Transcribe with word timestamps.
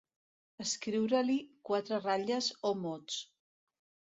Escriure-li 0.63 1.35
quatre 1.71 1.99
ratlles 2.07 2.51
o 2.71 2.73
mots. 2.87 3.19